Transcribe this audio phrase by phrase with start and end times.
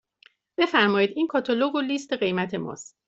[0.57, 2.97] بفرمایید این کاتالوگ و لیست قیمت ماست.